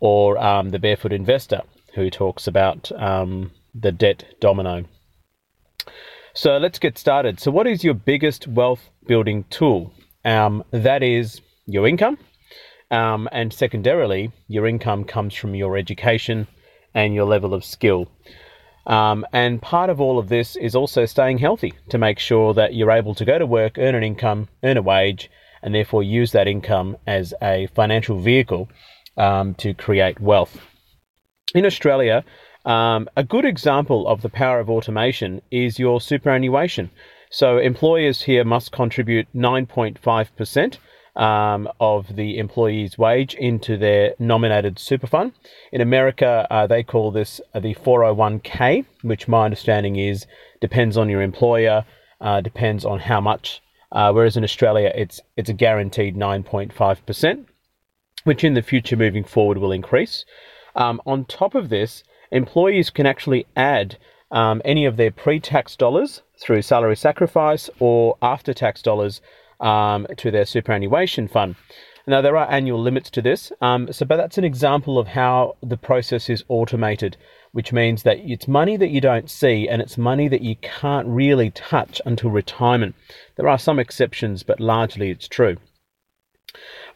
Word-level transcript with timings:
or 0.02 0.38
um, 0.38 0.72
the 0.72 0.80
Barefoot 0.80 1.14
Investor, 1.14 1.62
who 1.94 2.10
talks 2.10 2.48
about 2.48 2.92
um, 2.94 3.52
the 3.74 3.92
debt 3.92 4.26
domino. 4.42 4.86
So 6.34 6.58
let's 6.58 6.80
get 6.80 6.98
started. 6.98 7.40
So, 7.40 7.52
what 7.52 7.68
is 7.68 7.84
your 7.84 7.94
biggest 7.94 8.46
wealth 8.46 8.90
building 9.08 9.46
tool? 9.50 9.94
Um, 10.26 10.64
that 10.72 11.04
is 11.04 11.42
your 11.66 11.88
income. 11.88 12.18
Um, 12.92 13.30
and 13.32 13.54
secondarily, 13.54 14.32
your 14.48 14.68
income 14.68 15.06
comes 15.06 15.34
from 15.34 15.56
your 15.56 15.78
education 15.78 16.48
and 16.94 17.14
your 17.14 17.26
level 17.26 17.54
of 17.54 17.64
skill. 17.64 18.10
Um, 18.88 19.26
and 19.34 19.62
part 19.62 19.90
of 19.90 20.00
all 20.00 20.20
of 20.20 20.30
this 20.30 20.56
is 20.56 20.76
also 20.76 21.06
staying 21.06 21.40
healthy 21.40 21.74
to 21.90 21.98
make 21.98 22.20
sure 22.20 22.54
that 22.54 22.76
you're 22.76 22.92
able 22.92 23.16
to 23.16 23.26
go 23.26 23.40
to 23.40 23.46
work, 23.46 23.78
earn 23.78 23.96
an 23.96 24.04
income, 24.04 24.48
earn 24.64 24.78
a 24.78 24.82
wage, 24.82 25.32
and 25.64 25.74
therefore 25.74 26.04
use 26.04 26.32
that 26.34 26.48
income 26.48 26.96
as 27.08 27.34
a 27.42 27.68
financial 27.74 28.20
vehicle 28.20 28.70
um, 29.18 29.56
to 29.56 29.74
create 29.74 30.20
wealth. 30.20 30.60
In 31.56 31.66
Australia, 31.66 32.24
um, 32.66 33.10
a 33.16 33.24
good 33.24 33.46
example 33.46 34.08
of 34.08 34.22
the 34.22 34.30
power 34.30 34.60
of 34.60 34.70
automation 34.70 35.42
is 35.50 35.80
your 35.80 36.00
superannuation. 36.00 36.92
So 37.36 37.58
employers 37.58 38.22
here 38.22 38.46
must 38.46 38.72
contribute 38.72 39.28
9.5% 39.36 40.78
um, 41.22 41.68
of 41.82 42.16
the 42.16 42.38
employee's 42.38 42.98
wage 42.98 43.34
into 43.34 43.76
their 43.76 44.14
nominated 44.20 44.80
super 44.80 45.06
fund. 45.06 45.34
In 45.74 45.82
America, 45.82 46.48
uh, 46.50 46.66
they 46.66 46.82
call 46.82 47.12
this 47.12 47.42
the 47.54 47.76
401k, 47.76 48.86
which 49.02 49.28
my 49.28 49.44
understanding 49.44 49.98
is 49.98 50.26
depends 50.62 50.96
on 50.96 51.10
your 51.10 51.22
employer, 51.22 51.84
uh, 52.22 52.40
depends 52.40 52.86
on 52.86 53.00
how 53.00 53.20
much. 53.20 53.62
Uh, 53.92 54.14
whereas 54.14 54.38
in 54.38 54.46
Australia, 54.46 54.94
it's 54.96 55.20
it's 55.36 55.50
a 55.50 55.54
guaranteed 55.54 56.16
9.5%, 56.16 57.48
which 58.24 58.46
in 58.46 58.54
the 58.54 58.62
future 58.62 58.96
moving 58.96 59.26
forward 59.26 59.58
will 59.58 59.74
increase. 59.74 60.24
Um, 60.74 61.02
on 61.06 61.26
top 61.26 61.54
of 61.54 61.68
this, 61.68 62.02
employees 62.32 62.90
can 62.90 63.06
actually 63.06 63.46
add 63.58 63.98
um, 64.32 64.62
any 64.66 64.86
of 64.86 64.98
their 64.98 65.12
pre-tax 65.12 65.76
dollars 65.76 66.22
through 66.40 66.62
salary 66.62 66.96
sacrifice 66.96 67.70
or 67.80 68.18
after 68.22 68.54
tax 68.54 68.82
dollars 68.82 69.22
um, 69.60 70.08
to 70.18 70.32
their 70.32 70.46
superannuation 70.46 71.28
fund. 71.28 71.56
Now, 72.08 72.22
there 72.22 72.38
are 72.38 72.52
annual 72.52 72.80
limits 72.80 73.10
to 73.12 73.22
this, 73.22 73.52
um, 73.62 73.92
so 73.92 74.06
but 74.06 74.18
that's 74.18 74.38
an 74.38 74.44
example 74.44 75.00
of 75.00 75.08
how 75.08 75.56
the 75.64 75.78
process 75.78 76.30
is 76.30 76.44
automated, 76.50 77.18
which 77.52 77.74
means 77.74 78.04
that 78.04 78.20
it's 78.20 78.48
money 78.48 78.78
that 78.78 78.92
you 78.92 79.02
don't 79.02 79.30
see 79.30 79.68
and 79.68 79.82
it's 79.82 79.98
money 79.98 80.28
that 80.28 80.42
you 80.42 80.56
can't 80.58 81.08
really 81.08 81.50
touch 81.50 82.00
until 82.06 82.30
retirement. 82.30 82.94
There 83.38 83.50
are 83.50 83.58
some 83.58 83.80
exceptions, 83.80 84.44
but 84.44 84.60
largely 84.60 85.10
it's 85.10 85.28
true. 85.28 85.58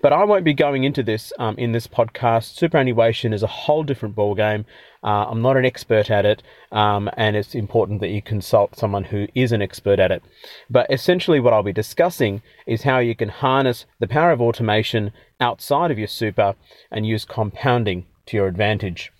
But 0.02 0.14
I 0.14 0.24
won't 0.24 0.46
be 0.46 0.54
going 0.54 0.84
into 0.84 1.04
this 1.04 1.34
um, 1.40 1.56
in 1.58 1.72
this 1.72 1.88
podcast. 1.88 2.56
Superannuation 2.56 3.34
is 3.34 3.44
a 3.44 3.48
whole 3.48 3.84
different 3.84 4.16
ballgame. 4.16 4.66
Uh, 5.04 5.26
I'm 5.30 5.42
not 5.42 5.58
an 5.58 5.66
expert 5.66 6.10
at 6.12 6.26
it, 6.26 6.44
um, 6.72 7.10
and 7.16 7.36
it's 7.36 7.56
important 7.56 8.02
that 8.02 8.10
you 8.10 8.22
consult 8.22 8.76
someone 8.76 9.06
who 9.06 9.28
is 9.34 9.52
an 9.52 9.62
expert 9.62 10.00
at 10.00 10.12
it. 10.12 10.24
But 10.70 10.88
essentially, 10.92 11.40
what 11.40 11.54
I'll 11.54 11.64
be 11.64 11.74
discussing 11.74 12.42
is 12.68 12.84
how 12.84 13.00
you 13.00 13.16
can 13.16 13.30
harness 13.30 13.86
the 14.00 14.08
power 14.08 14.32
of 14.32 14.42
automation 14.42 15.12
outside 15.40 15.92
of 15.92 16.00
your 16.00 16.08
super 16.08 16.56
and 16.92 17.06
use 17.06 17.26
compounding 17.26 18.06
to 18.26 18.38
your 18.38 18.48
advantage. 18.48 19.12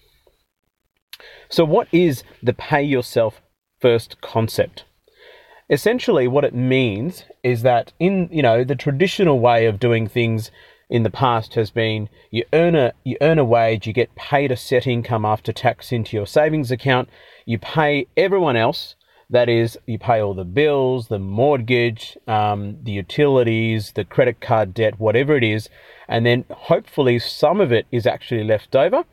So, 1.50 1.66
what 1.66 1.88
is 1.92 2.24
the 2.42 2.54
pay 2.54 2.84
yourself 2.84 3.42
first 3.80 4.22
concept? 4.22 4.86
Essentially, 5.70 6.28
what 6.28 6.44
it 6.44 6.56
means 6.56 7.26
is 7.44 7.62
that 7.64 7.94
in 8.00 8.30
you 8.32 8.42
know 8.42 8.64
the 8.64 8.76
traditional 8.76 9.40
way 9.40 9.66
of 9.66 9.80
doing 9.80 10.08
things 10.08 10.52
in 10.90 11.04
the 11.04 11.10
past 11.10 11.54
has 11.54 11.70
been 11.70 12.10
you 12.32 12.44
earn 12.54 12.76
a 12.76 12.94
you 13.04 13.18
earn 13.22 13.40
a 13.40 13.46
wage, 13.46 13.88
you 13.88 13.94
get 13.94 14.14
paid 14.16 14.52
a 14.52 14.58
set 14.58 14.88
income 14.88 15.26
after 15.26 15.52
tax 15.54 15.92
into 15.92 16.18
your 16.18 16.28
savings 16.28 16.72
account, 16.72 17.10
you 17.46 17.58
pay 17.58 18.08
everyone 18.18 18.56
else. 18.56 18.96
That 19.32 19.48
is, 19.48 19.78
you 19.86 20.00
pay 20.00 20.22
all 20.22 20.34
the 20.34 20.44
bills, 20.44 21.08
the 21.08 21.20
mortgage, 21.20 22.18
um, 22.28 22.78
the 22.82 22.94
utilities, 22.94 23.92
the 23.92 24.04
credit 24.04 24.42
card 24.42 24.74
debt, 24.74 25.00
whatever 25.00 25.36
it 25.36 25.44
is, 25.44 25.70
and 26.08 26.26
then 26.26 26.46
hopefully 26.50 27.20
some 27.20 27.62
of 27.62 27.72
it 27.72 27.86
is 27.92 28.08
actually 28.08 28.44
left 28.44 28.76
over, 28.76 29.04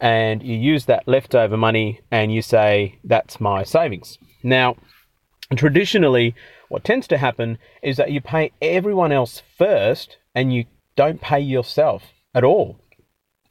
and 0.00 0.42
you 0.42 0.56
use 0.56 0.86
that 0.86 1.06
leftover 1.06 1.58
money 1.58 2.00
and 2.10 2.32
you 2.32 2.40
say 2.40 2.98
that's 3.04 3.42
my 3.42 3.62
savings. 3.62 4.16
Now 4.42 4.76
traditionally, 5.56 6.34
what 6.68 6.84
tends 6.84 7.06
to 7.08 7.18
happen 7.18 7.58
is 7.82 7.96
that 7.96 8.10
you 8.10 8.20
pay 8.20 8.52
everyone 8.60 9.12
else 9.12 9.42
first 9.56 10.18
and 10.34 10.52
you 10.52 10.64
don't 10.96 11.20
pay 11.20 11.40
yourself 11.40 12.02
at 12.34 12.44
all, 12.44 12.78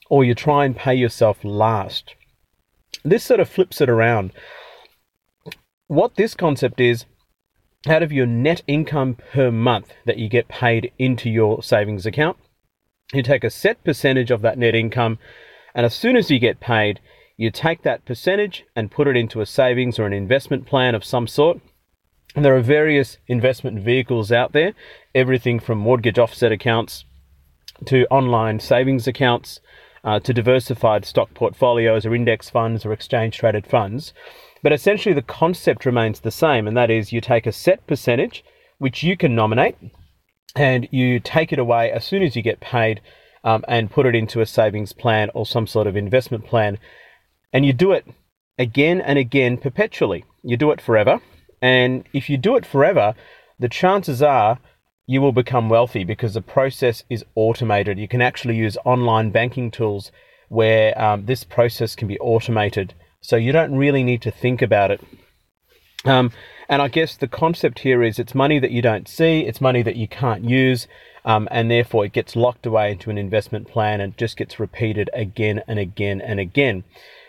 or 0.10 0.24
you 0.24 0.36
try 0.36 0.66
and 0.66 0.76
pay 0.76 0.96
yourself 0.96 1.38
last. 1.44 2.16
This 3.04 3.24
sort 3.24 3.40
of 3.40 3.50
flips 3.50 3.82
it 3.82 3.90
around. 3.90 4.32
What 5.88 6.16
this 6.16 6.36
concept 6.36 6.80
is, 6.80 7.06
out 7.88 8.04
of 8.04 8.12
your 8.12 8.26
net 8.26 8.62
income 8.68 9.16
per 9.32 9.50
month 9.52 9.94
that 10.06 10.18
you 10.18 10.28
get 10.28 10.48
paid 10.48 10.92
into 11.00 11.30
your 11.30 11.64
savings 11.64 12.06
account, 12.06 12.38
you 13.14 13.24
take 13.24 13.44
a 13.44 13.50
set 13.50 13.84
percentage 13.84 14.32
of 14.32 14.42
that 14.42 14.58
net 14.58 14.76
income, 14.76 15.20
and 15.74 15.86
as 15.86 15.94
soon 15.96 16.18
as 16.18 16.30
you 16.30 16.40
get 16.40 16.60
paid, 16.60 17.00
You 17.38 17.52
take 17.52 17.84
that 17.84 18.04
percentage 18.04 18.66
and 18.76 18.90
put 18.92 19.08
it 19.08 19.16
into 19.16 19.42
a 19.42 19.46
savings 19.46 20.00
or 20.00 20.08
an 20.08 20.14
investment 20.14 20.66
plan 20.66 20.96
of 20.96 21.06
some 21.06 21.28
sort. 21.28 21.60
And 22.38 22.46
there 22.46 22.56
are 22.56 22.62
various 22.62 23.18
investment 23.28 23.80
vehicles 23.80 24.32
out 24.32 24.52
there, 24.52 24.76
everything 25.16 25.60
from 25.60 25.80
mortgage 25.80 26.20
offset 26.20 26.52
accounts 26.52 27.04
to 27.88 28.06
online 28.12 28.60
savings 28.60 29.08
accounts 29.08 29.60
uh, 30.04 30.20
to 30.20 30.36
diversified 30.36 31.04
stock 31.04 31.34
portfolios 31.34 32.06
or 32.06 32.14
index 32.14 32.48
funds 32.48 32.86
or 32.86 32.94
exchange 32.94 33.40
traded 33.40 33.66
funds. 33.66 34.14
But 34.62 34.72
essentially, 34.72 35.16
the 35.16 35.24
concept 35.24 35.84
remains 35.84 36.20
the 36.20 36.30
same, 36.30 36.68
and 36.68 36.78
that 36.78 36.92
is 36.92 37.12
you 37.12 37.22
take 37.22 37.48
a 37.48 37.52
set 37.52 37.88
percentage, 37.88 38.46
which 38.78 39.02
you 39.02 39.18
can 39.18 39.34
nominate, 39.34 39.76
and 40.56 40.88
you 40.92 41.20
take 41.20 41.52
it 41.52 41.58
away 41.58 41.92
as 41.92 42.06
soon 42.06 42.22
as 42.22 42.36
you 42.36 42.44
get 42.44 42.60
paid 42.60 43.02
um, 43.44 43.66
and 43.68 43.90
put 43.90 44.06
it 44.06 44.14
into 44.14 44.42
a 44.42 44.46
savings 44.46 44.94
plan 44.94 45.32
or 45.34 45.48
some 45.48 45.66
sort 45.66 45.88
of 45.88 45.98
investment 45.98 46.46
plan. 46.46 46.78
And 47.52 47.66
you 47.66 47.74
do 47.74 47.94
it 47.94 48.06
again 48.60 49.02
and 49.02 49.18
again 49.18 49.58
perpetually. 49.58 50.24
You 50.44 50.56
do 50.56 50.70
it 50.70 50.80
forever. 50.80 51.20
And 51.62 52.06
if 52.14 52.30
you 52.30 52.38
do 52.38 52.56
it 52.56 52.66
forever, 52.66 53.16
the 53.60 53.70
chances 53.70 54.22
are 54.22 54.60
you 55.08 55.22
will 55.22 55.32
become 55.32 55.70
wealthy 55.70 56.04
because 56.04 56.34
the 56.34 56.42
process 56.42 57.04
is 57.10 57.24
automated. 57.36 57.98
You 57.98 58.08
can 58.08 58.22
actually 58.22 58.58
use 58.58 58.78
online 58.84 59.32
banking 59.32 59.72
tools 59.72 60.12
where 60.50 61.00
um, 61.02 61.26
this 61.26 61.44
process 61.44 61.96
can 61.96 62.08
be 62.08 62.20
automated. 62.20 62.94
So 63.22 63.36
you 63.36 63.52
don't 63.52 63.76
really 63.76 64.04
need 64.04 64.22
to 64.24 64.32
think 64.32 64.62
about 64.62 64.92
it. 64.92 65.02
Um, 66.06 66.32
and 66.70 66.82
I 66.82 66.90
guess 66.90 67.16
the 67.16 67.28
concept 67.28 67.80
here 67.80 68.04
is 68.04 68.20
it's 68.20 68.36
money 68.36 68.60
that 68.60 68.72
you 68.72 68.82
don't 68.82 69.08
see, 69.08 69.42
it's 69.42 69.62
money 69.62 69.82
that 69.84 69.96
you 69.96 70.08
can't 70.08 70.44
use, 70.44 70.88
um, 71.26 71.48
and 71.52 71.72
therefore 71.72 72.06
it 72.06 72.14
gets 72.14 72.36
locked 72.36 72.66
away 72.66 72.92
into 72.92 73.10
an 73.10 73.18
investment 73.18 73.68
plan 73.68 74.02
and 74.02 74.18
just 74.18 74.38
gets 74.38 74.60
repeated 74.60 75.10
again 75.14 75.62
and 75.68 75.80
again 75.80 76.22
and 76.22 76.40
again. 76.40 76.84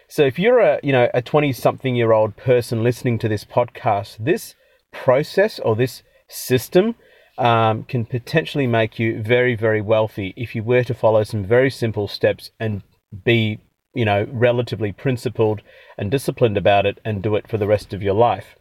So 0.08 0.24
if 0.24 0.38
you're 0.38 0.58
a 0.58 0.80
you 0.82 0.92
know 0.92 1.08
a 1.12 1.20
20 1.20 1.52
something 1.52 1.94
year 1.94 2.12
old 2.12 2.36
person 2.36 2.82
listening 2.82 3.18
to 3.20 3.28
this 3.28 3.44
podcast, 3.44 4.16
this 4.18 4.54
process 4.90 5.58
or 5.58 5.76
this 5.76 6.02
system 6.28 6.94
um, 7.36 7.84
can 7.84 8.04
potentially 8.04 8.66
make 8.66 8.98
you 8.98 9.22
very, 9.22 9.54
very 9.54 9.80
wealthy 9.80 10.34
if 10.36 10.54
you 10.54 10.62
were 10.62 10.82
to 10.84 10.94
follow 10.94 11.22
some 11.24 11.44
very 11.44 11.70
simple 11.70 12.08
steps 12.08 12.50
and 12.58 12.82
be, 13.24 13.60
you 13.94 14.04
know, 14.04 14.26
relatively 14.32 14.92
principled 14.92 15.62
and 15.96 16.10
disciplined 16.10 16.56
about 16.56 16.86
it 16.86 16.98
and 17.04 17.22
do 17.22 17.36
it 17.36 17.46
for 17.46 17.58
the 17.58 17.66
rest 17.66 17.92
of 17.92 18.02
your 18.02 18.14
life. 18.14 18.56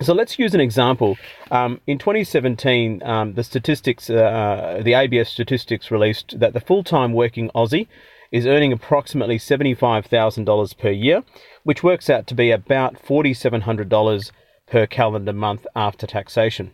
So 0.00 0.14
let's 0.14 0.38
use 0.38 0.54
an 0.54 0.60
example. 0.60 1.16
Um, 1.50 1.80
in 1.86 1.98
2017, 1.98 3.02
um, 3.02 3.34
the 3.34 3.42
statistics, 3.42 4.08
uh, 4.10 4.80
the 4.84 4.94
ABS 4.94 5.28
statistics 5.28 5.90
released 5.90 6.38
that 6.38 6.52
the 6.52 6.60
full-time 6.60 7.12
working 7.12 7.50
Aussie 7.54 7.88
is 8.32 8.46
earning 8.46 8.72
approximately 8.72 9.38
$75,000 9.38 10.78
per 10.78 10.90
year, 10.90 11.22
which 11.64 11.82
works 11.82 12.10
out 12.10 12.26
to 12.26 12.34
be 12.34 12.50
about 12.50 12.94
$4,700 13.02 14.30
per 14.66 14.86
calendar 14.86 15.32
month 15.32 15.66
after 15.74 16.06
taxation. 16.06 16.72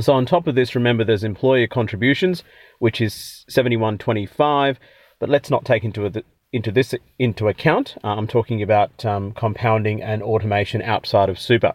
So 0.00 0.14
on 0.14 0.24
top 0.24 0.46
of 0.46 0.54
this, 0.54 0.74
remember 0.74 1.04
there's 1.04 1.24
employer 1.24 1.66
contributions, 1.66 2.42
which 2.78 3.00
is 3.00 3.44
7125, 3.48 4.78
but 5.18 5.28
let's 5.28 5.50
not 5.50 5.64
take 5.64 5.84
into 5.84 6.24
into 6.52 6.70
this 6.70 6.94
into 7.18 7.48
account. 7.48 7.96
Uh, 8.04 8.08
I'm 8.08 8.26
talking 8.26 8.62
about 8.62 9.04
um, 9.04 9.32
compounding 9.32 10.02
and 10.02 10.22
automation 10.22 10.82
outside 10.82 11.28
of 11.28 11.38
super. 11.38 11.72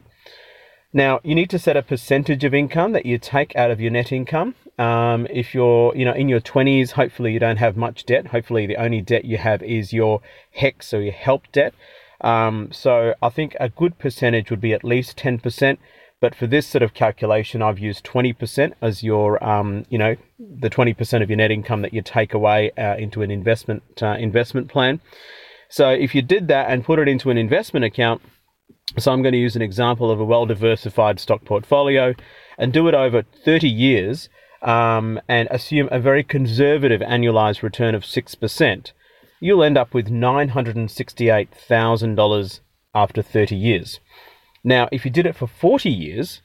Now 0.93 1.19
you 1.23 1.35
need 1.35 1.49
to 1.51 1.59
set 1.59 1.77
a 1.77 1.81
percentage 1.81 2.43
of 2.43 2.53
income 2.53 2.91
that 2.93 3.05
you 3.05 3.17
take 3.17 3.55
out 3.55 3.71
of 3.71 3.81
your 3.81 3.91
net 3.91 4.11
income. 4.11 4.55
Um, 4.77 5.25
if 5.29 5.55
you're 5.55 5.95
you 5.95 6.05
know 6.05 6.13
in 6.13 6.29
your 6.29 6.39
20s, 6.39 6.91
hopefully 6.91 7.33
you 7.33 7.39
don't 7.39 7.57
have 7.57 7.75
much 7.75 8.05
debt. 8.05 8.27
Hopefully 8.27 8.67
the 8.67 8.77
only 8.77 9.01
debt 9.01 9.25
you 9.25 9.37
have 9.37 9.63
is 9.63 9.93
your 9.93 10.21
HECS 10.59 10.93
or 10.93 11.01
your 11.01 11.13
HELP 11.13 11.51
debt. 11.51 11.73
Um, 12.21 12.69
so 12.71 13.13
I 13.21 13.29
think 13.29 13.55
a 13.59 13.69
good 13.69 13.99
percentage 13.99 14.49
would 14.49 14.61
be 14.61 14.73
at 14.73 14.83
least 14.83 15.17
10%. 15.17 15.77
But 16.19 16.33
for 16.33 16.47
this 16.47 16.65
sort 16.65 16.81
of 16.81 16.95
calculation, 16.95 17.61
I've 17.61 17.77
used 17.77 18.03
20% 18.03 18.73
as 18.81 19.03
your, 19.03 19.43
um, 19.43 19.85
you 19.89 19.99
know, 19.99 20.15
the 20.39 20.69
20% 20.69 21.21
of 21.21 21.29
your 21.29 21.37
net 21.37 21.51
income 21.51 21.83
that 21.83 21.93
you 21.93 22.01
take 22.01 22.33
away 22.33 22.71
uh, 22.71 22.95
into 22.95 23.21
an 23.21 23.29
investment 23.29 23.83
uh, 24.01 24.15
investment 24.17 24.67
plan. 24.67 24.99
So 25.69 25.89
if 25.91 26.15
you 26.15 26.23
did 26.23 26.47
that 26.47 26.71
and 26.71 26.83
put 26.83 26.97
it 26.97 27.07
into 27.07 27.29
an 27.29 27.37
investment 27.37 27.85
account, 27.85 28.23
so 28.97 29.11
I'm 29.11 29.21
going 29.21 29.33
to 29.33 29.37
use 29.37 29.55
an 29.55 29.61
example 29.61 30.09
of 30.09 30.19
a 30.19 30.25
well 30.25 30.47
diversified 30.47 31.19
stock 31.19 31.45
portfolio 31.45 32.15
and 32.57 32.73
do 32.73 32.87
it 32.87 32.95
over 32.95 33.23
30 33.45 33.67
years 33.67 34.27
um, 34.67 35.19
and 35.29 35.47
assume 35.49 35.87
a 35.91 35.99
very 35.99 36.23
conservative 36.23 37.01
annualized 37.01 37.63
return 37.63 37.95
of 37.95 38.03
6%, 38.03 38.91
you'll 39.39 39.63
end 39.63 39.77
up 39.77 39.93
with 39.93 40.09
$968,000 40.09 42.59
after 42.93 43.21
30 43.21 43.55
years. 43.55 44.01
Now, 44.65 44.89
if 44.91 45.05
you 45.05 45.11
did 45.11 45.25
it 45.25 45.37
for 45.37 45.47
40 45.47 45.89
years, 45.89 46.41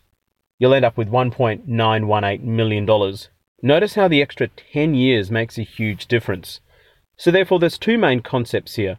you'll 0.58 0.74
end 0.74 0.84
up 0.84 0.96
with 0.96 1.08
$1.918 1.08 2.44
million. 2.44 3.16
Notice 3.60 3.94
how 3.94 4.06
the 4.06 4.22
extra 4.22 4.46
10 4.46 4.94
years 4.94 5.32
makes 5.32 5.58
a 5.58 5.62
huge 5.62 6.06
difference. 6.06 6.60
So, 7.16 7.32
therefore, 7.32 7.58
there's 7.58 7.76
two 7.76 7.98
main 7.98 8.20
concepts 8.20 8.76
here. 8.76 8.98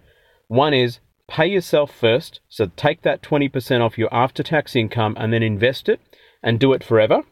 One 0.50 0.74
is 0.74 1.00
pay 1.30 1.48
yourself 1.48 1.96
first, 1.96 2.42
so 2.50 2.70
take 2.76 3.04
that 3.04 3.22
20% 3.22 3.80
off 3.80 3.98
your 3.98 4.14
after 4.14 4.44
tax 4.44 4.76
income 4.76 5.16
and 5.18 5.32
then 5.32 5.44
invest 5.44 5.88
it 5.88 6.02
and 6.42 6.60
do 6.60 6.74
it 6.74 6.84
forever. 6.84 7.24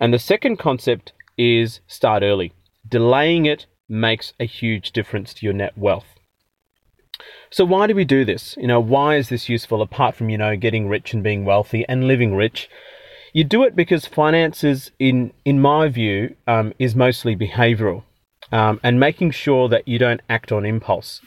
And 0.00 0.12
the 0.12 0.18
second 0.18 0.56
concept 0.56 1.12
is 1.40 1.80
start 1.86 2.22
early. 2.22 2.52
Delaying 2.86 3.46
it 3.46 3.66
makes 3.88 4.34
a 4.38 4.44
huge 4.44 4.92
difference 4.92 5.32
to 5.34 5.46
your 5.46 5.54
net 5.54 5.76
wealth. 5.76 6.06
So 7.50 7.64
why 7.64 7.86
do 7.86 7.94
we 7.94 8.04
do 8.04 8.24
this? 8.24 8.56
You 8.60 8.68
know, 8.68 8.80
why 8.80 9.16
is 9.16 9.28
this 9.28 9.48
useful 9.48 9.82
apart 9.82 10.14
from, 10.14 10.30
you 10.30 10.38
know, 10.38 10.56
getting 10.56 10.88
rich 10.88 11.12
and 11.14 11.22
being 11.22 11.44
wealthy 11.44 11.84
and 11.88 12.06
living 12.06 12.36
rich? 12.36 12.68
You 13.32 13.44
do 13.44 13.64
it 13.64 13.74
because 13.76 14.06
finances, 14.06 14.90
in 14.98 15.32
in 15.44 15.60
my 15.60 15.88
view, 15.88 16.36
um, 16.46 16.72
is 16.78 16.94
mostly 16.94 17.36
behavioural, 17.36 18.02
um, 18.52 18.80
and 18.82 18.98
making 18.98 19.30
sure 19.32 19.68
that 19.68 19.86
you 19.86 19.98
don't 19.98 20.22
act 20.28 20.52
on 20.52 20.64
impulse. 20.64 21.20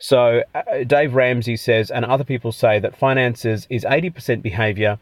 So 0.00 0.42
uh, 0.54 0.84
Dave 0.84 1.14
Ramsey 1.14 1.56
says, 1.56 1.90
and 1.90 2.04
other 2.04 2.24
people 2.24 2.52
say 2.52 2.80
that 2.80 2.98
finances 2.98 3.66
is 3.70 3.86
eighty 3.88 4.10
percent 4.10 4.42
behaviour 4.42 4.98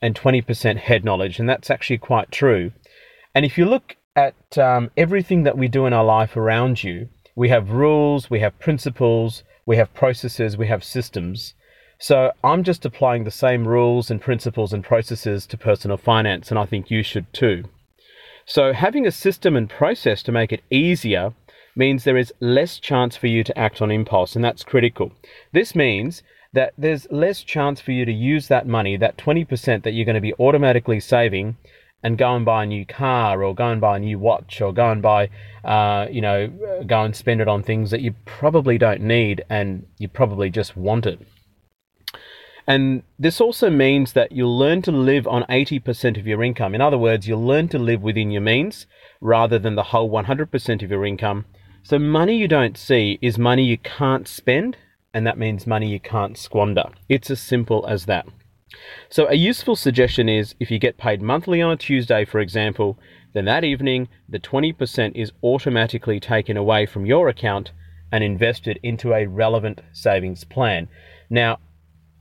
and 0.00 0.16
twenty 0.16 0.42
percent 0.42 0.78
head 0.78 1.04
knowledge, 1.04 1.38
and 1.38 1.48
that's 1.48 1.70
actually 1.70 1.98
quite 1.98 2.30
true. 2.30 2.72
And 3.34 3.44
if 3.44 3.58
you 3.58 3.66
look 3.66 3.96
at 4.16 4.58
um, 4.58 4.90
everything 4.96 5.44
that 5.44 5.56
we 5.56 5.68
do 5.68 5.86
in 5.86 5.92
our 5.92 6.04
life 6.04 6.36
around 6.36 6.82
you, 6.82 7.08
we 7.36 7.48
have 7.48 7.70
rules, 7.70 8.28
we 8.28 8.40
have 8.40 8.58
principles, 8.58 9.44
we 9.66 9.76
have 9.76 9.94
processes, 9.94 10.56
we 10.56 10.66
have 10.66 10.82
systems. 10.82 11.54
So 11.98 12.32
I'm 12.42 12.64
just 12.64 12.84
applying 12.84 13.24
the 13.24 13.30
same 13.30 13.68
rules 13.68 14.10
and 14.10 14.20
principles 14.20 14.72
and 14.72 14.82
processes 14.82 15.46
to 15.46 15.58
personal 15.58 15.96
finance, 15.96 16.50
and 16.50 16.58
I 16.58 16.66
think 16.66 16.90
you 16.90 17.02
should 17.02 17.32
too. 17.32 17.64
So 18.46 18.72
having 18.72 19.06
a 19.06 19.12
system 19.12 19.54
and 19.54 19.68
process 19.68 20.22
to 20.24 20.32
make 20.32 20.52
it 20.52 20.64
easier 20.70 21.34
means 21.76 22.02
there 22.02 22.16
is 22.16 22.32
less 22.40 22.78
chance 22.78 23.16
for 23.16 23.28
you 23.28 23.44
to 23.44 23.56
act 23.58 23.80
on 23.80 23.90
impulse, 23.90 24.34
and 24.34 24.44
that's 24.44 24.64
critical. 24.64 25.12
This 25.52 25.74
means 25.74 26.22
that 26.52 26.72
there's 26.76 27.06
less 27.10 27.42
chance 27.42 27.80
for 27.80 27.92
you 27.92 28.04
to 28.04 28.12
use 28.12 28.48
that 28.48 28.66
money, 28.66 28.96
that 28.96 29.16
20% 29.16 29.82
that 29.84 29.92
you're 29.92 30.04
going 30.04 30.14
to 30.14 30.20
be 30.20 30.34
automatically 30.34 30.98
saving, 30.98 31.56
and 32.02 32.16
go 32.16 32.34
and 32.34 32.44
buy 32.44 32.64
a 32.64 32.66
new 32.66 32.86
car 32.86 33.42
or 33.42 33.54
go 33.54 33.68
and 33.68 33.80
buy 33.80 33.96
a 33.96 34.00
new 34.00 34.18
watch 34.18 34.60
or 34.60 34.72
go 34.72 34.90
and 34.90 35.02
buy, 35.02 35.28
uh, 35.64 36.06
you 36.10 36.20
know, 36.20 36.48
go 36.86 37.02
and 37.02 37.14
spend 37.14 37.40
it 37.40 37.48
on 37.48 37.62
things 37.62 37.90
that 37.90 38.00
you 38.00 38.14
probably 38.24 38.78
don't 38.78 39.02
need 39.02 39.44
and 39.50 39.86
you 39.98 40.08
probably 40.08 40.50
just 40.50 40.76
want 40.76 41.06
it. 41.06 41.20
And 42.66 43.02
this 43.18 43.40
also 43.40 43.68
means 43.68 44.12
that 44.12 44.32
you'll 44.32 44.56
learn 44.56 44.80
to 44.82 44.92
live 44.92 45.26
on 45.26 45.42
80% 45.44 46.18
of 46.18 46.26
your 46.26 46.42
income. 46.42 46.74
In 46.74 46.80
other 46.80 46.98
words, 46.98 47.26
you'll 47.26 47.44
learn 47.44 47.68
to 47.68 47.78
live 47.78 48.02
within 48.02 48.30
your 48.30 48.42
means 48.42 48.86
rather 49.20 49.58
than 49.58 49.74
the 49.74 49.82
whole 49.84 50.08
100% 50.08 50.82
of 50.82 50.90
your 50.90 51.04
income. 51.04 51.46
So, 51.82 51.98
money 51.98 52.36
you 52.36 52.46
don't 52.46 52.76
see 52.76 53.18
is 53.22 53.38
money 53.38 53.64
you 53.64 53.78
can't 53.78 54.28
spend, 54.28 54.76
and 55.12 55.26
that 55.26 55.38
means 55.38 55.66
money 55.66 55.88
you 55.88 55.98
can't 55.98 56.36
squander. 56.36 56.90
It's 57.08 57.30
as 57.30 57.40
simple 57.40 57.86
as 57.88 58.04
that. 58.04 58.26
So, 59.08 59.28
a 59.28 59.34
useful 59.34 59.76
suggestion 59.76 60.28
is 60.28 60.54
if 60.60 60.70
you 60.70 60.78
get 60.78 60.96
paid 60.96 61.20
monthly 61.20 61.60
on 61.60 61.72
a 61.72 61.76
Tuesday, 61.76 62.24
for 62.24 62.38
example, 62.38 62.98
then 63.32 63.44
that 63.46 63.64
evening 63.64 64.08
the 64.28 64.38
20% 64.38 65.12
is 65.14 65.32
automatically 65.42 66.20
taken 66.20 66.56
away 66.56 66.86
from 66.86 67.06
your 67.06 67.28
account 67.28 67.72
and 68.12 68.24
invested 68.24 68.78
into 68.82 69.12
a 69.12 69.26
relevant 69.26 69.80
savings 69.92 70.44
plan. 70.44 70.88
Now, 71.28 71.58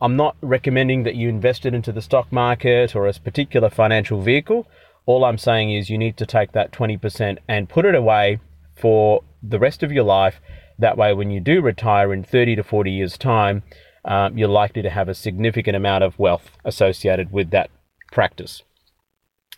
I'm 0.01 0.15
not 0.15 0.37
recommending 0.41 1.03
that 1.03 1.15
you 1.15 1.27
invest 1.27 1.65
it 1.65 1.73
into 1.73 1.91
the 1.91 2.01
stock 2.01 2.31
market 2.31 2.95
or 2.95 3.07
a 3.07 3.13
particular 3.13 3.69
financial 3.69 4.21
vehicle. 4.21 4.67
All 5.05 5.25
I'm 5.25 5.37
saying 5.37 5.73
is 5.73 5.89
you 5.89 5.97
need 5.97 6.15
to 6.17 6.25
take 6.25 6.51
that 6.53 6.71
20% 6.71 7.37
and 7.47 7.67
put 7.67 7.85
it 7.85 7.95
away 7.95 8.39
for 8.75 9.23
the 9.43 9.59
rest 9.59 9.83
of 9.83 9.91
your 9.91 10.03
life. 10.03 10.39
That 10.77 10.97
way, 10.97 11.13
when 11.13 11.31
you 11.31 11.41
do 11.41 11.61
retire 11.61 12.13
in 12.13 12.23
30 12.23 12.55
to 12.55 12.63
40 12.63 12.91
years' 12.91 13.17
time, 13.17 13.63
um, 14.09 14.37
you're 14.37 14.49
likely 14.49 14.81
to 14.81 14.89
have 14.89 15.07
a 15.07 15.13
significant 15.13 15.77
amount 15.77 16.03
of 16.03 16.19
wealth 16.19 16.51
associated 16.65 17.31
with 17.31 17.51
that 17.51 17.69
practice. 18.11 18.63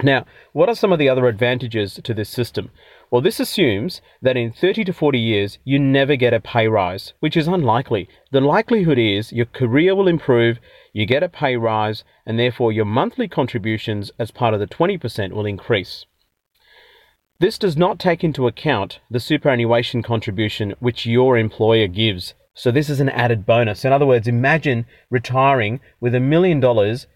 Now, 0.03 0.25
what 0.51 0.69
are 0.69 0.75
some 0.75 0.91
of 0.91 0.99
the 0.99 1.09
other 1.09 1.27
advantages 1.27 1.99
to 2.03 2.13
this 2.13 2.29
system? 2.29 2.69
Well, 3.09 3.21
this 3.21 3.39
assumes 3.39 4.01
that 4.21 4.37
in 4.37 4.51
30 4.51 4.83
to 4.85 4.93
40 4.93 5.19
years, 5.19 5.57
you 5.63 5.79
never 5.79 6.15
get 6.15 6.33
a 6.33 6.39
pay 6.39 6.67
rise, 6.67 7.13
which 7.19 7.37
is 7.37 7.47
unlikely. 7.47 8.09
The 8.31 8.41
likelihood 8.41 8.97
is 8.97 9.31
your 9.31 9.45
career 9.45 9.95
will 9.95 10.07
improve, 10.07 10.59
you 10.93 11.05
get 11.05 11.23
a 11.23 11.29
pay 11.29 11.55
rise, 11.55 12.03
and 12.25 12.39
therefore 12.39 12.71
your 12.71 12.85
monthly 12.85 13.27
contributions 13.27 14.11
as 14.17 14.31
part 14.31 14.53
of 14.53 14.59
the 14.59 14.67
20% 14.67 15.33
will 15.33 15.45
increase. 15.45 16.05
This 17.39 17.57
does 17.57 17.75
not 17.75 17.99
take 17.99 18.23
into 18.23 18.47
account 18.47 18.99
the 19.09 19.19
superannuation 19.19 20.03
contribution 20.03 20.75
which 20.79 21.05
your 21.05 21.37
employer 21.37 21.87
gives. 21.87 22.33
So, 22.61 22.69
this 22.69 22.91
is 22.91 22.99
an 22.99 23.09
added 23.09 23.43
bonus. 23.47 23.85
In 23.85 23.91
other 23.91 24.05
words, 24.05 24.27
imagine 24.27 24.85
retiring 25.09 25.79
with 25.99 26.13
a 26.13 26.19
million 26.19 26.59
dollars 26.59 27.07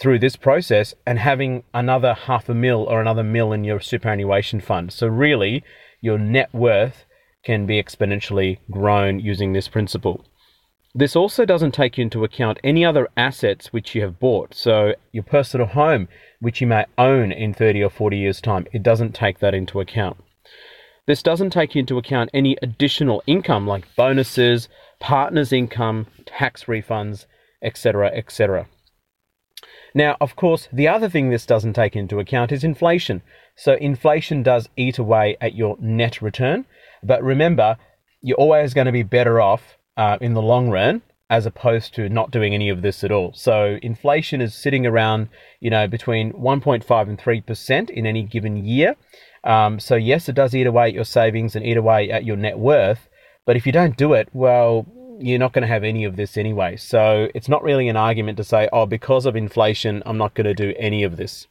through 0.00 0.18
this 0.18 0.34
process 0.34 0.94
and 1.06 1.20
having 1.20 1.62
another 1.72 2.12
half 2.12 2.48
a 2.48 2.54
mil 2.54 2.82
or 2.82 3.00
another 3.00 3.22
mil 3.22 3.52
in 3.52 3.62
your 3.62 3.78
superannuation 3.78 4.60
fund. 4.60 4.92
So, 4.92 5.06
really, 5.06 5.62
your 6.00 6.18
net 6.18 6.52
worth 6.52 7.04
can 7.44 7.66
be 7.66 7.80
exponentially 7.80 8.58
grown 8.68 9.20
using 9.20 9.52
this 9.52 9.68
principle. 9.68 10.24
This 10.92 11.14
also 11.14 11.44
doesn't 11.44 11.70
take 11.70 11.96
into 11.96 12.24
account 12.24 12.58
any 12.64 12.84
other 12.84 13.06
assets 13.16 13.72
which 13.72 13.94
you 13.94 14.02
have 14.02 14.18
bought. 14.18 14.54
So, 14.54 14.96
your 15.12 15.22
personal 15.22 15.68
home, 15.68 16.08
which 16.40 16.60
you 16.60 16.66
may 16.66 16.86
own 16.98 17.30
in 17.30 17.54
30 17.54 17.84
or 17.84 17.90
40 17.90 18.18
years' 18.18 18.40
time, 18.40 18.66
it 18.72 18.82
doesn't 18.82 19.14
take 19.14 19.38
that 19.38 19.54
into 19.54 19.78
account. 19.78 20.16
This 21.06 21.22
doesn't 21.22 21.50
take 21.50 21.74
into 21.74 21.98
account 21.98 22.30
any 22.32 22.56
additional 22.62 23.22
income 23.26 23.66
like 23.66 23.94
bonuses, 23.96 24.68
partners' 25.00 25.52
income, 25.52 26.06
tax 26.26 26.64
refunds, 26.64 27.26
etc., 27.62 28.10
etc. 28.14 28.68
Now, 29.94 30.16
of 30.20 30.36
course, 30.36 30.68
the 30.72 30.88
other 30.88 31.08
thing 31.08 31.28
this 31.28 31.44
doesn't 31.44 31.74
take 31.74 31.96
into 31.96 32.20
account 32.20 32.52
is 32.52 32.64
inflation. 32.64 33.22
So, 33.56 33.74
inflation 33.74 34.42
does 34.42 34.68
eat 34.76 34.98
away 34.98 35.36
at 35.40 35.54
your 35.54 35.76
net 35.80 36.22
return. 36.22 36.66
But 37.02 37.22
remember, 37.22 37.76
you're 38.20 38.36
always 38.36 38.72
going 38.72 38.86
to 38.86 38.92
be 38.92 39.02
better 39.02 39.40
off 39.40 39.76
uh, 39.96 40.18
in 40.20 40.34
the 40.34 40.42
long 40.42 40.70
run 40.70 41.02
as 41.32 41.46
opposed 41.46 41.94
to 41.94 42.10
not 42.10 42.30
doing 42.30 42.52
any 42.52 42.68
of 42.68 42.82
this 42.82 43.02
at 43.02 43.10
all. 43.10 43.32
So 43.32 43.78
inflation 43.80 44.42
is 44.42 44.54
sitting 44.54 44.84
around, 44.84 45.30
you 45.60 45.70
know, 45.70 45.88
between 45.88 46.30
1.5 46.34 47.08
and 47.08 47.18
3% 47.18 47.88
in 47.88 48.04
any 48.04 48.22
given 48.22 48.62
year. 48.62 48.96
Um, 49.42 49.80
so 49.80 49.96
yes, 49.96 50.28
it 50.28 50.34
does 50.34 50.54
eat 50.54 50.66
away 50.66 50.88
at 50.88 50.92
your 50.92 51.06
savings 51.06 51.56
and 51.56 51.64
eat 51.64 51.78
away 51.78 52.10
at 52.10 52.26
your 52.26 52.36
net 52.36 52.58
worth. 52.58 53.08
But 53.46 53.56
if 53.56 53.64
you 53.64 53.72
don't 53.72 53.96
do 53.96 54.12
it, 54.12 54.28
well, 54.34 54.86
you're 55.20 55.38
not 55.38 55.54
going 55.54 55.62
to 55.62 55.68
have 55.68 55.84
any 55.84 56.04
of 56.04 56.16
this 56.16 56.36
anyway. 56.36 56.76
So 56.76 57.28
it's 57.34 57.48
not 57.48 57.62
really 57.62 57.88
an 57.88 57.96
argument 57.96 58.36
to 58.36 58.44
say, 58.44 58.68
oh, 58.70 58.84
because 58.84 59.24
of 59.24 59.34
inflation, 59.34 60.02
I'm 60.04 60.18
not 60.18 60.34
going 60.34 60.44
to 60.44 60.54
do 60.54 60.74
any 60.78 61.02
of 61.02 61.16
this. 61.16 61.46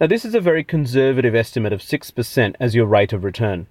Now, 0.00 0.06
this 0.06 0.24
is 0.24 0.36
a 0.36 0.40
very 0.40 0.62
conservative 0.62 1.34
estimate 1.34 1.72
of 1.72 1.80
6% 1.80 2.54
as 2.60 2.76
your 2.76 2.86
rate 2.86 3.12
of 3.12 3.24
return. 3.24 3.66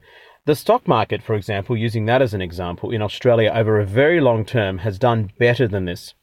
The 0.48 0.56
stock 0.56 0.88
market, 0.88 1.22
for 1.22 1.36
example, 1.36 1.76
using 1.76 2.06
that 2.06 2.22
as 2.22 2.34
an 2.34 2.42
example, 2.42 2.92
in 2.92 3.02
Australia 3.02 3.52
over 3.54 3.82
a 3.82 3.86
very 3.86 4.22
long 4.22 4.46
term 4.46 4.78
has 4.78 4.98
done 4.98 5.30
better 5.38 5.68
than 5.68 5.84
this. 5.84 6.14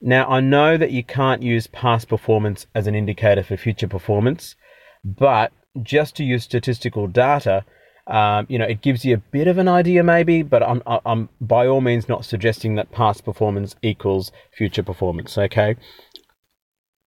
Now, 0.00 0.26
I 0.30 0.40
know 0.40 0.78
that 0.78 0.92
you 0.92 1.04
can't 1.04 1.42
use 1.42 1.66
past 1.66 2.08
performance 2.08 2.66
as 2.74 2.86
an 2.86 2.94
indicator 2.94 3.42
for 3.42 3.58
future 3.58 3.86
performance, 3.86 4.56
but 5.04 5.52
just 5.82 6.16
to 6.16 6.24
use 6.24 6.44
statistical 6.44 7.06
data, 7.06 7.66
um, 8.06 8.46
you 8.48 8.58
know, 8.58 8.64
it 8.64 8.80
gives 8.80 9.04
you 9.04 9.12
a 9.12 9.24
bit 9.30 9.46
of 9.46 9.58
an 9.58 9.68
idea, 9.68 10.02
maybe, 10.02 10.42
but 10.42 10.62
I'm, 10.62 10.82
I'm 10.86 11.28
by 11.38 11.66
all 11.66 11.82
means 11.82 12.08
not 12.08 12.24
suggesting 12.24 12.76
that 12.76 12.90
past 12.90 13.26
performance 13.26 13.76
equals 13.82 14.32
future 14.56 14.82
performance. 14.82 15.36
Okay. 15.36 15.76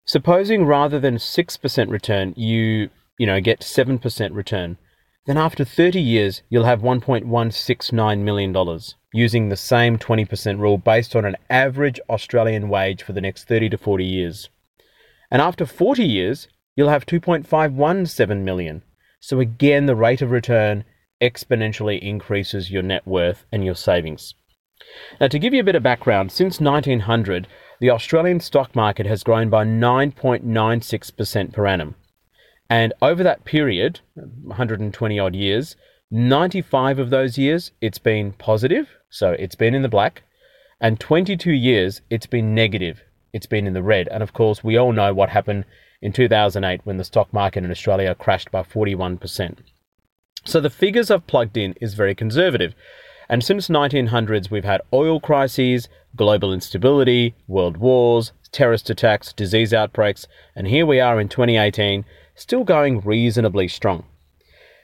Supposing 0.04 0.66
rather 0.66 1.00
than 1.00 1.18
six 1.18 1.56
percent 1.56 1.88
return, 1.88 2.34
you 2.36 2.90
you 3.16 3.26
know 3.26 3.40
get 3.40 3.62
seven 3.62 3.98
percent 3.98 4.34
return 4.34 4.76
then 5.26 5.38
after 5.38 5.64
30 5.64 6.00
years, 6.00 6.42
you'll 6.48 6.64
have 6.64 6.80
$1.169 6.80 8.18
million 8.18 8.78
using 9.12 9.48
the 9.48 9.56
same 9.56 9.98
20% 9.98 10.58
rule 10.58 10.78
based 10.78 11.14
on 11.14 11.24
an 11.24 11.36
average 11.48 12.00
Australian 12.10 12.68
wage 12.68 13.02
for 13.02 13.12
the 13.12 13.20
next 13.20 13.46
30 13.46 13.68
to 13.70 13.78
40 13.78 14.04
years. 14.04 14.48
And 15.30 15.40
after 15.40 15.64
40 15.64 16.04
years, 16.04 16.48
you'll 16.74 16.88
have 16.88 17.06
2.517 17.06 18.42
million. 18.42 18.82
So 19.20 19.38
again, 19.38 19.86
the 19.86 19.94
rate 19.94 20.22
of 20.22 20.32
return 20.32 20.84
exponentially 21.22 22.00
increases 22.00 22.70
your 22.70 22.82
net 22.82 23.06
worth 23.06 23.44
and 23.52 23.64
your 23.64 23.76
savings. 23.76 24.34
Now, 25.20 25.28
to 25.28 25.38
give 25.38 25.54
you 25.54 25.60
a 25.60 25.64
bit 25.64 25.76
of 25.76 25.82
background, 25.84 26.32
since 26.32 26.60
1900, 26.60 27.46
the 27.80 27.90
Australian 27.90 28.40
stock 28.40 28.74
market 28.74 29.06
has 29.06 29.22
grown 29.22 29.48
by 29.48 29.64
9.96% 29.64 31.52
per 31.52 31.66
annum. 31.66 31.94
And 32.72 32.94
over 33.02 33.22
that 33.22 33.44
period, 33.44 34.00
120 34.14 35.18
odd 35.18 35.34
years, 35.36 35.76
95 36.10 36.98
of 36.98 37.10
those 37.10 37.36
years, 37.36 37.70
it's 37.82 37.98
been 37.98 38.32
positive, 38.32 38.88
so 39.10 39.32
it's 39.32 39.54
been 39.54 39.74
in 39.74 39.82
the 39.82 39.90
black, 39.90 40.22
and 40.80 40.98
22 40.98 41.52
years, 41.52 42.00
it's 42.08 42.24
been 42.24 42.54
negative, 42.54 43.02
it's 43.34 43.44
been 43.44 43.66
in 43.66 43.74
the 43.74 43.82
red. 43.82 44.08
And 44.08 44.22
of 44.22 44.32
course, 44.32 44.64
we 44.64 44.78
all 44.78 44.92
know 44.92 45.12
what 45.12 45.28
happened 45.28 45.66
in 46.00 46.14
2008 46.14 46.80
when 46.84 46.96
the 46.96 47.04
stock 47.04 47.30
market 47.30 47.62
in 47.62 47.70
Australia 47.70 48.14
crashed 48.14 48.50
by 48.50 48.62
41%. 48.62 49.58
So 50.46 50.58
the 50.58 50.70
figures 50.70 51.10
I've 51.10 51.26
plugged 51.26 51.58
in 51.58 51.74
is 51.78 51.92
very 51.92 52.14
conservative. 52.14 52.74
And 53.28 53.44
since 53.44 53.68
1900s, 53.68 54.50
we've 54.50 54.64
had 54.64 54.80
oil 54.94 55.20
crises, 55.20 55.90
global 56.16 56.54
instability, 56.54 57.34
world 57.46 57.76
wars, 57.76 58.32
terrorist 58.50 58.88
attacks, 58.88 59.34
disease 59.34 59.74
outbreaks, 59.74 60.26
and 60.56 60.66
here 60.68 60.86
we 60.86 61.00
are 61.00 61.20
in 61.20 61.28
2018 61.28 62.06
still 62.34 62.64
going 62.64 63.00
reasonably 63.00 63.68
strong. 63.68 64.04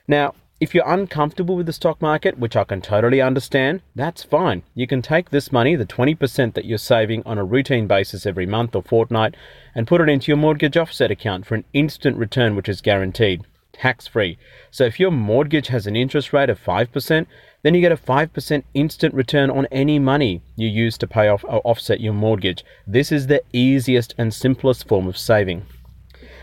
Now, 0.06 0.34
if 0.60 0.74
you're 0.74 0.92
uncomfortable 0.92 1.54
with 1.54 1.66
the 1.66 1.72
stock 1.72 2.02
market, 2.02 2.36
which 2.36 2.56
I 2.56 2.64
can 2.64 2.80
totally 2.80 3.20
understand, 3.20 3.80
that's 3.94 4.24
fine. 4.24 4.64
You 4.74 4.88
can 4.88 5.02
take 5.02 5.30
this 5.30 5.52
money, 5.52 5.76
the 5.76 5.86
20% 5.86 6.54
that 6.54 6.64
you're 6.64 6.78
saving 6.78 7.22
on 7.24 7.38
a 7.38 7.44
routine 7.44 7.86
basis 7.86 8.26
every 8.26 8.46
month 8.46 8.74
or 8.74 8.82
fortnight, 8.82 9.36
and 9.72 9.86
put 9.86 10.00
it 10.00 10.08
into 10.08 10.28
your 10.28 10.36
mortgage 10.36 10.76
offset 10.76 11.12
account 11.12 11.46
for 11.46 11.54
an 11.54 11.64
instant 11.72 12.16
return 12.16 12.56
which 12.56 12.68
is 12.68 12.80
guaranteed, 12.80 13.42
tax 13.72 14.08
free. 14.08 14.36
So 14.72 14.82
if 14.82 14.98
your 14.98 15.12
mortgage 15.12 15.68
has 15.68 15.86
an 15.86 15.94
interest 15.94 16.32
rate 16.32 16.50
of 16.50 16.60
5%, 16.60 17.26
then 17.62 17.74
you 17.74 17.80
get 17.80 17.92
a 17.92 17.96
5% 17.96 18.64
instant 18.74 19.14
return 19.14 19.50
on 19.50 19.66
any 19.66 20.00
money 20.00 20.42
you 20.56 20.66
use 20.66 20.98
to 20.98 21.06
pay 21.06 21.28
off 21.28 21.44
or 21.44 21.60
offset 21.64 22.00
your 22.00 22.14
mortgage. 22.14 22.64
This 22.84 23.12
is 23.12 23.28
the 23.28 23.42
easiest 23.52 24.12
and 24.18 24.34
simplest 24.34 24.88
form 24.88 25.06
of 25.06 25.16
saving. 25.16 25.66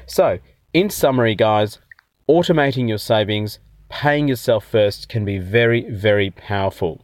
So, 0.06 0.40
in 0.76 0.90
summary, 0.90 1.36
guys, 1.36 1.80
automating 2.28 2.90
your 2.90 2.98
savings, 2.98 3.60
paying 3.88 4.28
yourself 4.28 4.66
first 4.66 5.08
can 5.08 5.24
be 5.24 5.38
very, 5.38 5.90
very 5.90 6.30
powerful. 6.30 7.02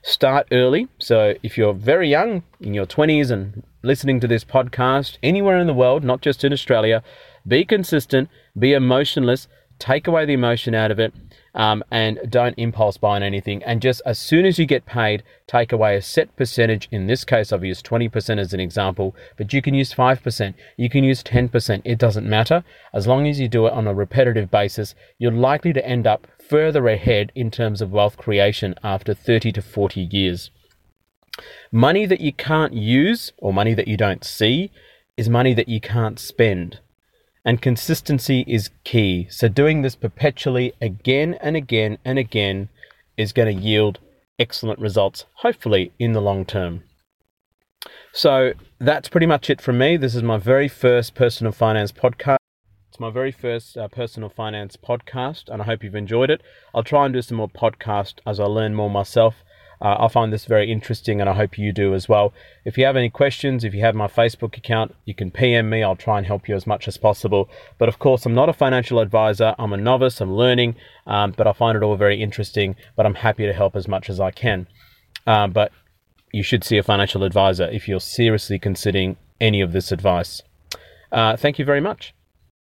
Start 0.00 0.48
early. 0.50 0.88
So, 0.98 1.34
if 1.42 1.58
you're 1.58 1.74
very 1.74 2.08
young, 2.08 2.42
in 2.58 2.72
your 2.72 2.86
20s, 2.86 3.30
and 3.30 3.64
listening 3.82 4.18
to 4.20 4.26
this 4.26 4.44
podcast 4.44 5.18
anywhere 5.22 5.58
in 5.58 5.66
the 5.66 5.74
world, 5.74 6.02
not 6.02 6.22
just 6.22 6.42
in 6.42 6.54
Australia, 6.54 7.04
be 7.46 7.66
consistent, 7.66 8.30
be 8.58 8.72
emotionless, 8.72 9.46
take 9.78 10.06
away 10.06 10.24
the 10.24 10.32
emotion 10.32 10.74
out 10.74 10.90
of 10.90 10.98
it, 10.98 11.12
um, 11.54 11.84
and 11.90 12.18
don't 12.28 12.54
impulse 12.56 12.96
buy 12.96 13.16
on 13.16 13.22
anything. 13.22 13.62
And 13.64 13.82
just 13.82 14.00
as 14.06 14.18
soon 14.18 14.46
as 14.46 14.58
you 14.58 14.66
get 14.66 14.86
paid, 14.86 15.22
take 15.46 15.72
away 15.72 15.96
a 15.96 16.02
set 16.02 16.34
percentage. 16.36 16.88
In 16.90 17.06
this 17.06 17.24
case, 17.24 17.52
I've 17.52 17.64
used 17.64 17.84
20% 17.84 18.38
as 18.38 18.54
an 18.54 18.60
example, 18.60 19.14
but 19.36 19.52
you 19.52 19.60
can 19.60 19.74
use 19.74 19.92
5%, 19.92 20.54
you 20.76 20.88
can 20.88 21.04
use 21.04 21.22
10%. 21.22 21.82
It 21.84 21.98
doesn't 21.98 22.28
matter. 22.28 22.64
As 22.94 23.06
long 23.06 23.26
as 23.26 23.38
you 23.38 23.48
do 23.48 23.66
it 23.66 23.72
on 23.72 23.86
a 23.86 23.94
repetitive 23.94 24.50
basis, 24.50 24.94
you're 25.18 25.32
likely 25.32 25.72
to 25.72 25.86
end 25.86 26.06
up 26.06 26.26
further 26.48 26.88
ahead 26.88 27.32
in 27.34 27.50
terms 27.50 27.80
of 27.80 27.92
wealth 27.92 28.16
creation 28.16 28.74
after 28.82 29.14
30 29.14 29.52
to 29.52 29.62
40 29.62 30.08
years. 30.10 30.50
Money 31.70 32.06
that 32.06 32.20
you 32.20 32.32
can't 32.32 32.74
use 32.74 33.32
or 33.38 33.52
money 33.52 33.74
that 33.74 33.88
you 33.88 33.96
don't 33.96 34.24
see 34.24 34.70
is 35.16 35.28
money 35.28 35.54
that 35.54 35.68
you 35.68 35.80
can't 35.80 36.18
spend. 36.18 36.80
And 37.44 37.60
consistency 37.60 38.44
is 38.46 38.70
key. 38.84 39.26
So, 39.28 39.48
doing 39.48 39.82
this 39.82 39.96
perpetually 39.96 40.74
again 40.80 41.34
and 41.40 41.56
again 41.56 41.98
and 42.04 42.18
again 42.18 42.68
is 43.16 43.32
going 43.32 43.54
to 43.54 43.62
yield 43.62 43.98
excellent 44.38 44.78
results, 44.78 45.24
hopefully, 45.36 45.92
in 45.98 46.12
the 46.12 46.20
long 46.20 46.44
term. 46.44 46.84
So, 48.12 48.52
that's 48.78 49.08
pretty 49.08 49.26
much 49.26 49.50
it 49.50 49.60
from 49.60 49.78
me. 49.78 49.96
This 49.96 50.14
is 50.14 50.22
my 50.22 50.38
very 50.38 50.68
first 50.68 51.16
personal 51.16 51.52
finance 51.52 51.90
podcast. 51.90 52.36
It's 52.88 53.00
my 53.00 53.10
very 53.10 53.32
first 53.32 53.76
uh, 53.76 53.88
personal 53.88 54.28
finance 54.28 54.76
podcast, 54.76 55.48
and 55.48 55.62
I 55.62 55.64
hope 55.64 55.82
you've 55.82 55.94
enjoyed 55.96 56.30
it. 56.30 56.42
I'll 56.74 56.84
try 56.84 57.06
and 57.06 57.14
do 57.14 57.22
some 57.22 57.38
more 57.38 57.48
podcasts 57.48 58.20
as 58.24 58.38
I 58.38 58.44
learn 58.44 58.74
more 58.74 58.90
myself. 58.90 59.36
Uh, 59.82 59.96
I 59.98 60.08
find 60.08 60.32
this 60.32 60.44
very 60.44 60.70
interesting 60.70 61.20
and 61.20 61.28
I 61.28 61.34
hope 61.34 61.58
you 61.58 61.72
do 61.72 61.92
as 61.92 62.08
well. 62.08 62.32
If 62.64 62.78
you 62.78 62.84
have 62.84 62.96
any 62.96 63.10
questions, 63.10 63.64
if 63.64 63.74
you 63.74 63.80
have 63.80 63.96
my 63.96 64.06
Facebook 64.06 64.56
account, 64.56 64.94
you 65.04 65.12
can 65.12 65.32
PM 65.32 65.68
me. 65.68 65.82
I'll 65.82 65.96
try 65.96 66.18
and 66.18 66.26
help 66.26 66.48
you 66.48 66.54
as 66.54 66.68
much 66.68 66.86
as 66.86 66.96
possible. 66.96 67.50
But 67.78 67.88
of 67.88 67.98
course, 67.98 68.24
I'm 68.24 68.34
not 68.34 68.48
a 68.48 68.52
financial 68.52 69.00
advisor. 69.00 69.56
I'm 69.58 69.72
a 69.72 69.76
novice. 69.76 70.20
I'm 70.20 70.34
learning, 70.34 70.76
um, 71.08 71.34
but 71.36 71.48
I 71.48 71.52
find 71.52 71.76
it 71.76 71.82
all 71.82 71.96
very 71.96 72.22
interesting. 72.22 72.76
But 72.94 73.06
I'm 73.06 73.16
happy 73.16 73.44
to 73.44 73.52
help 73.52 73.74
as 73.74 73.88
much 73.88 74.08
as 74.08 74.20
I 74.20 74.30
can. 74.30 74.68
Um, 75.26 75.50
but 75.50 75.72
you 76.32 76.44
should 76.44 76.62
see 76.62 76.78
a 76.78 76.82
financial 76.84 77.24
advisor 77.24 77.68
if 77.70 77.88
you're 77.88 78.00
seriously 78.00 78.60
considering 78.60 79.16
any 79.40 79.60
of 79.60 79.72
this 79.72 79.90
advice. 79.90 80.42
Uh, 81.10 81.36
thank 81.36 81.58
you 81.58 81.64
very 81.64 81.80
much. 81.80 82.14